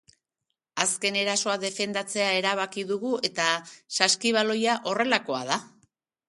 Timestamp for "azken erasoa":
0.85-1.57